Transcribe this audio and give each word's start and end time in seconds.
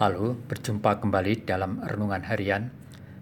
Lalu 0.00 0.32
berjumpa 0.48 0.96
kembali 0.96 1.44
dalam 1.44 1.76
renungan 1.84 2.24
harian 2.24 2.72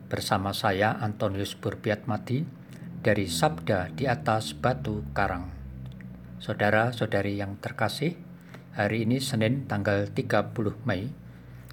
bersama 0.06 0.54
saya 0.54 0.94
Antonius 0.94 1.58
Burbiatmadi 1.58 2.46
dari 3.02 3.26
Sabda 3.26 3.90
di 3.90 4.06
atas 4.06 4.54
Batu 4.54 5.02
Karang. 5.10 5.50
Saudara-saudari 6.38 7.34
yang 7.34 7.58
terkasih, 7.58 8.14
hari 8.78 9.02
ini 9.02 9.18
Senin 9.18 9.66
tanggal 9.66 10.06
30 10.06 10.54
Mei 10.86 11.10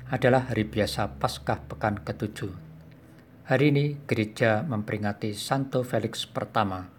adalah 0.10 0.50
hari 0.50 0.66
biasa 0.66 1.22
Paskah 1.22 1.62
Pekan 1.70 2.02
ke-7. 2.02 2.50
Hari 3.46 3.66
ini 3.70 4.02
gereja 4.10 4.66
memperingati 4.66 5.38
Santo 5.38 5.86
Felix 5.86 6.26
pertama, 6.26 6.90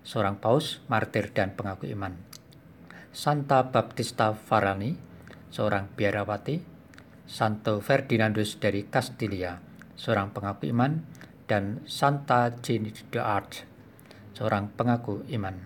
seorang 0.00 0.40
paus, 0.40 0.80
martir 0.88 1.28
dan 1.36 1.52
pengaku 1.52 1.92
iman. 1.92 2.16
Santa 3.12 3.60
Baptista 3.68 4.32
Farani, 4.32 4.96
seorang 5.52 5.92
biarawati, 5.92 6.71
Santo 7.32 7.80
Ferdinandus 7.80 8.60
dari 8.60 8.84
Castilia, 8.84 9.56
seorang 9.96 10.36
pengaku 10.36 10.68
iman, 10.68 11.00
dan 11.48 11.80
Santa 11.88 12.52
Jeanne 12.60 12.92
d'Arc, 13.08 13.64
seorang 14.36 14.68
pengaku 14.76 15.24
iman. 15.32 15.56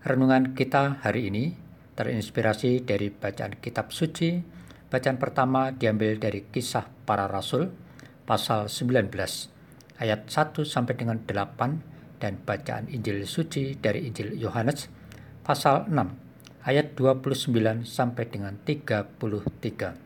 Renungan 0.00 0.56
kita 0.56 1.04
hari 1.04 1.28
ini 1.28 1.52
terinspirasi 2.00 2.80
dari 2.88 3.12
bacaan 3.12 3.60
kitab 3.60 3.92
suci. 3.92 4.40
Bacaan 4.88 5.20
pertama 5.20 5.68
diambil 5.68 6.16
dari 6.16 6.48
kisah 6.48 6.88
para 7.04 7.28
rasul 7.28 7.68
pasal 8.24 8.72
19 8.72 9.12
ayat 10.00 10.20
1 10.26 10.64
sampai 10.64 10.96
dengan 10.96 11.20
8 11.28 12.16
dan 12.16 12.40
bacaan 12.40 12.88
Injil 12.88 13.28
suci 13.28 13.76
dari 13.76 14.08
Injil 14.08 14.34
Yohanes 14.34 14.88
pasal 15.44 15.86
6 15.92 16.29
ayat 16.60 16.92
29 16.92 17.88
sampai 17.88 18.24
dengan 18.28 18.52
33. 18.60 19.96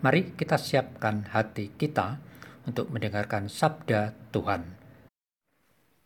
Mari 0.00 0.32
kita 0.38 0.54
siapkan 0.54 1.26
hati 1.34 1.74
kita 1.74 2.22
untuk 2.70 2.88
mendengarkan 2.94 3.50
sabda 3.50 4.14
Tuhan. 4.30 4.78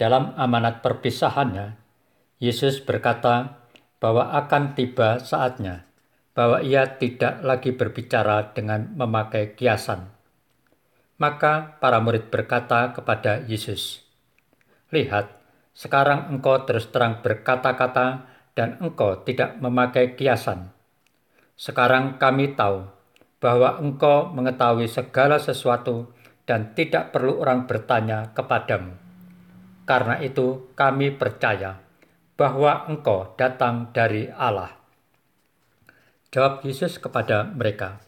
Dalam 0.01 0.33
amanat 0.35 0.81
perpisahannya, 0.81 1.77
Yesus 2.41 2.81
berkata 2.83 3.63
bahwa 4.01 4.33
akan 4.35 4.75
tiba 4.75 5.21
saatnya 5.23 5.87
bahwa 6.35 6.59
ia 6.65 6.99
tidak 6.99 7.47
lagi 7.47 7.71
berbicara 7.71 8.51
dengan 8.51 8.91
memakai 8.99 9.55
kiasan. 9.55 10.11
Maka 11.15 11.79
para 11.79 12.03
murid 12.03 12.27
berkata 12.27 12.91
kepada 12.91 13.39
Yesus, 13.47 14.03
"Lihat, 14.91 15.31
sekarang 15.79 16.35
engkau 16.35 16.59
terus 16.67 16.91
terang 16.91 17.23
berkata-kata 17.23 18.34
dan 18.55 18.79
engkau 18.79 19.19
tidak 19.27 19.59
memakai 19.59 20.15
kiasan. 20.15 20.71
Sekarang 21.59 22.19
kami 22.23 22.55
tahu 22.55 22.87
bahwa 23.43 23.83
engkau 23.83 24.31
mengetahui 24.31 24.87
segala 24.89 25.43
sesuatu 25.43 26.11
dan 26.47 26.73
tidak 26.73 27.11
perlu 27.11 27.43
orang 27.43 27.67
bertanya 27.67 28.31
kepadamu. 28.33 28.95
Karena 29.85 30.17
itu 30.23 30.73
kami 30.73 31.13
percaya 31.13 31.83
bahwa 32.35 32.89
engkau 32.89 33.37
datang 33.37 33.93
dari 33.93 34.31
Allah. 34.33 34.73
Jawab 36.33 36.65
Yesus 36.67 36.99
kepada 36.99 37.47
mereka, 37.47 38.01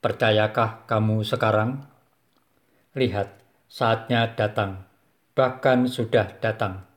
Percayakah 0.00 0.88
kamu 0.88 1.20
sekarang? 1.28 1.84
Lihat, 2.96 3.36
saatnya 3.68 4.32
datang, 4.32 4.88
bahkan 5.36 5.84
sudah 5.84 6.40
datang 6.40 6.88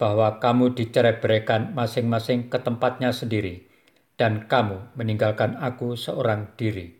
bahwa 0.00 0.40
kamu 0.40 0.72
dicerai-beraikan 0.72 1.76
masing-masing 1.76 2.48
ke 2.48 2.56
tempatnya 2.56 3.12
sendiri, 3.12 3.68
dan 4.16 4.48
kamu 4.48 4.96
meninggalkan 4.96 5.60
aku 5.60 5.92
seorang 5.92 6.56
diri. 6.56 6.96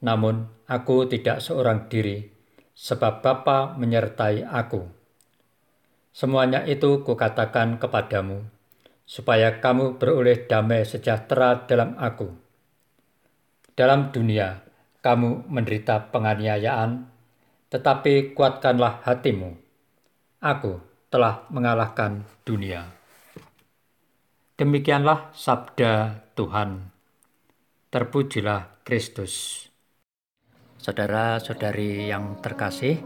Namun 0.00 0.48
aku 0.64 1.04
tidak 1.04 1.44
seorang 1.44 1.92
diri, 1.92 2.32
sebab 2.72 3.20
Bapa 3.20 3.76
menyertai 3.76 4.40
aku. 4.40 4.88
Semuanya 6.16 6.64
itu 6.64 7.04
kukatakan 7.04 7.76
kepadamu, 7.76 8.48
supaya 9.04 9.60
kamu 9.60 10.00
beroleh 10.00 10.48
damai 10.48 10.88
sejahtera 10.88 11.68
dalam 11.68 12.00
aku. 12.00 12.32
Dalam 13.76 14.08
dunia, 14.16 14.64
kamu 15.04 15.44
menderita 15.44 16.08
penganiayaan, 16.08 17.04
tetapi 17.68 18.32
kuatkanlah 18.32 19.04
hatimu. 19.04 19.60
Aku 20.40 20.91
telah 21.12 21.44
mengalahkan 21.52 22.24
dunia. 22.48 22.88
Demikianlah 24.56 25.28
sabda 25.36 26.24
Tuhan. 26.32 26.88
Terpujilah 27.92 28.80
Kristus. 28.80 29.68
Saudara-saudari 30.80 32.08
yang 32.08 32.40
terkasih, 32.40 32.96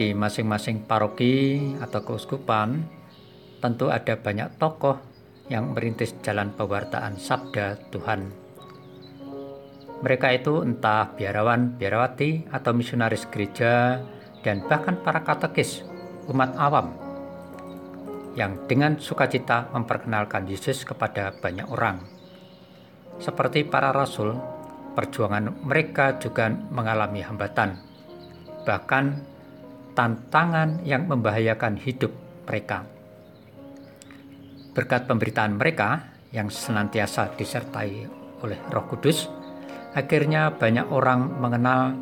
di 0.00 0.16
masing-masing 0.16 0.88
paroki 0.88 1.60
atau 1.78 2.00
keuskupan 2.02 2.88
tentu 3.60 3.92
ada 3.92 4.16
banyak 4.16 4.56
tokoh 4.56 4.96
yang 5.52 5.76
merintis 5.76 6.16
jalan 6.24 6.56
pewartaan 6.56 7.20
sabda 7.20 7.76
Tuhan. 7.92 8.32
Mereka 10.00 10.28
itu 10.40 10.64
entah 10.64 11.12
biarawan, 11.12 11.76
biarawati, 11.76 12.48
atau 12.48 12.72
misionaris 12.72 13.28
gereja, 13.28 14.00
dan 14.40 14.64
bahkan 14.68 15.00
para 15.00 15.24
katekis 15.24 15.93
umat 16.28 16.56
awam 16.56 17.04
yang 18.34 18.66
dengan 18.66 18.98
sukacita 18.98 19.70
memperkenalkan 19.70 20.46
Yesus 20.50 20.82
kepada 20.82 21.30
banyak 21.38 21.66
orang. 21.70 22.02
Seperti 23.22 23.62
para 23.62 23.94
rasul, 23.94 24.34
perjuangan 24.98 25.54
mereka 25.62 26.18
juga 26.18 26.50
mengalami 26.50 27.22
hambatan, 27.22 27.78
bahkan 28.66 29.22
tantangan 29.94 30.82
yang 30.82 31.06
membahayakan 31.06 31.78
hidup 31.78 32.10
mereka. 32.50 32.82
Berkat 34.74 35.06
pemberitaan 35.06 35.54
mereka 35.54 36.18
yang 36.34 36.50
senantiasa 36.50 37.38
disertai 37.38 38.10
oleh 38.42 38.58
Roh 38.74 38.86
Kudus, 38.90 39.30
akhirnya 39.94 40.50
banyak 40.50 40.90
orang 40.90 41.38
mengenal 41.38 41.94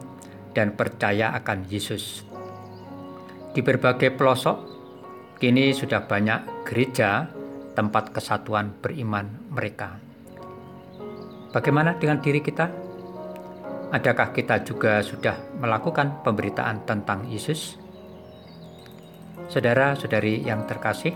dan 0.56 0.72
percaya 0.72 1.36
akan 1.36 1.68
Yesus 1.68 2.31
di 3.52 3.60
berbagai 3.60 4.16
pelosok, 4.16 4.56
kini 5.36 5.76
sudah 5.76 6.08
banyak 6.08 6.64
gereja 6.64 7.28
tempat 7.76 8.12
kesatuan 8.12 8.72
beriman 8.80 9.28
mereka. 9.52 10.00
Bagaimana 11.52 12.00
dengan 12.00 12.24
diri 12.24 12.40
kita? 12.40 12.72
Adakah 13.92 14.32
kita 14.32 14.64
juga 14.64 15.04
sudah 15.04 15.36
melakukan 15.60 16.24
pemberitaan 16.24 16.88
tentang 16.88 17.28
Yesus? 17.28 17.76
Saudara-saudari 19.52 20.40
yang 20.48 20.64
terkasih, 20.64 21.12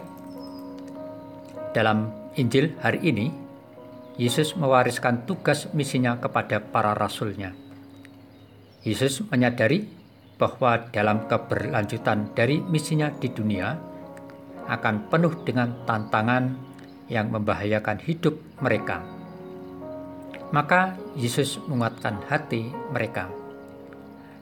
dalam 1.73 2.13
Injil 2.37 2.77
hari 2.85 3.01
ini, 3.01 3.33
Yesus 4.21 4.57
mewariskan 4.61 5.25
tugas 5.25 5.73
misinya 5.73 6.21
kepada 6.21 6.61
para 6.61 6.93
rasulnya. 6.93 7.57
Yesus 8.85 9.25
menyadari 9.33 9.96
bahwa 10.37 10.89
dalam 10.93 11.25
keberlanjutan 11.25 12.37
dari 12.37 12.61
misinya 12.61 13.09
di 13.09 13.33
dunia 13.33 13.73
akan 14.69 15.09
penuh 15.09 15.33
dengan 15.47 15.73
tantangan 15.89 16.45
yang 17.09 17.33
membahayakan 17.33 18.03
hidup 18.03 18.37
mereka. 18.61 19.01
Maka 20.53 20.95
Yesus 21.19 21.59
menguatkan 21.67 22.23
hati 22.29 22.71
mereka. 22.93 23.27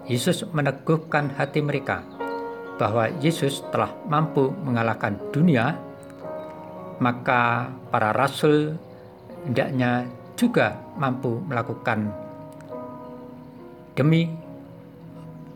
Yesus 0.05 0.45
meneguhkan 0.53 1.33
hati 1.33 1.65
mereka 1.65 2.05
bahwa 2.77 3.09
Yesus 3.23 3.65
telah 3.73 3.89
mampu 4.05 4.53
mengalahkan 4.53 5.17
dunia, 5.33 5.81
maka 7.01 7.73
para 7.89 8.13
rasul 8.13 8.77
hendaknya 9.49 10.05
juga 10.35 10.77
mampu 10.99 11.41
melakukan 11.47 12.11
demi 13.95 14.44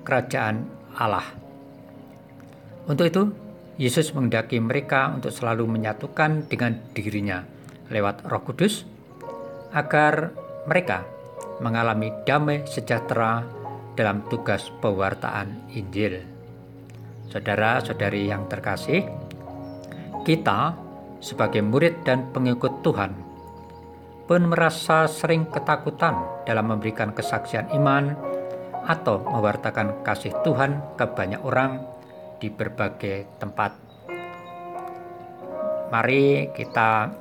kerajaan 0.08 0.64
Allah. 0.96 1.28
Untuk 2.88 3.04
itu, 3.04 3.28
Yesus 3.76 4.16
mengendaki 4.16 4.56
mereka 4.56 5.12
untuk 5.12 5.28
selalu 5.28 5.68
menyatukan 5.68 6.48
dengan 6.48 6.80
dirinya 6.96 7.44
lewat 7.92 8.24
Roh 8.24 8.40
Kudus 8.40 8.88
agar 9.76 10.32
mereka 10.64 11.04
mengalami 11.60 12.08
damai 12.24 12.64
sejahtera 12.64 13.44
dalam 13.92 14.24
tugas 14.32 14.72
pewartaan 14.80 15.68
Injil. 15.76 16.24
Saudara-saudari 17.28 18.32
yang 18.32 18.48
terkasih, 18.48 19.04
kita 20.24 20.72
sebagai 21.20 21.60
murid 21.60 22.00
dan 22.08 22.32
pengikut 22.32 22.80
Tuhan 22.80 23.12
pun 24.24 24.42
merasa 24.48 25.04
sering 25.04 25.48
ketakutan 25.52 26.44
dalam 26.48 26.72
memberikan 26.72 27.12
kesaksian 27.12 27.68
iman 27.76 28.16
atau 28.88 29.20
mewartakan 29.20 30.00
kasih 30.00 30.32
Tuhan 30.40 30.96
ke 30.96 31.04
banyak 31.04 31.44
orang 31.44 31.84
di 32.40 32.48
berbagai 32.48 33.28
tempat. 33.36 33.76
Mari 35.92 36.48
kita 36.56 37.12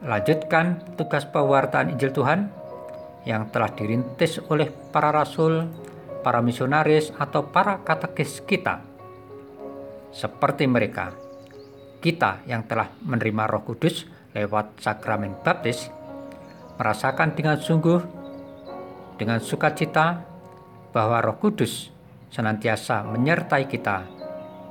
lanjutkan 0.00 0.96
tugas 0.96 1.28
pewartaan 1.28 1.92
Injil 1.92 2.16
Tuhan 2.16 2.48
yang 3.28 3.52
telah 3.52 3.68
dirintis 3.76 4.40
oleh 4.48 4.72
para 4.72 5.12
rasul, 5.12 5.68
para 6.24 6.40
misionaris, 6.40 7.12
atau 7.16 7.44
para 7.44 7.82
katekis 7.84 8.40
kita. 8.44 8.80
Seperti 10.12 10.64
mereka, 10.64 11.12
kita 12.00 12.46
yang 12.46 12.64
telah 12.64 12.92
menerima 13.02 13.44
Roh 13.50 13.64
Kudus 13.66 14.06
lewat 14.32 14.78
sakramen 14.80 15.34
baptis, 15.42 15.90
merasakan 16.78 17.34
dengan 17.34 17.56
sungguh, 17.58 18.00
dengan 19.16 19.40
sukacita, 19.40 20.35
bahwa 20.96 21.20
Roh 21.20 21.36
Kudus 21.36 21.92
senantiasa 22.32 23.04
menyertai 23.04 23.68
kita 23.68 24.08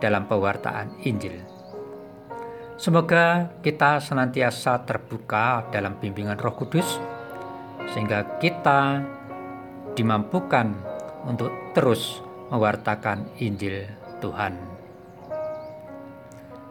dalam 0.02 0.26
pewartaan 0.26 1.06
Injil. 1.06 1.38
Semoga 2.82 3.54
kita 3.62 4.02
senantiasa 4.02 4.82
terbuka 4.90 5.70
dalam 5.70 6.02
bimbingan 6.02 6.42
Roh 6.42 6.58
Kudus, 6.58 6.98
sehingga 7.94 8.42
kita 8.42 9.06
dimampukan 9.94 10.74
untuk 11.30 11.54
terus 11.78 12.20
mewartakan 12.50 13.30
Injil 13.38 13.86
Tuhan. 14.18 14.58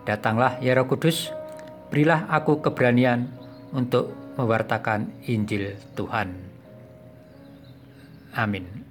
Datanglah 0.03 0.59
ya 0.59 0.75
Roh 0.75 0.91
Kudus, 0.91 1.31
berilah 1.95 2.27
aku 2.27 2.59
keberanian 2.59 3.31
untuk 3.71 4.13
mewartakan 4.35 5.15
Injil 5.31 5.79
Tuhan. 5.97 6.37
Amin. 8.35 8.84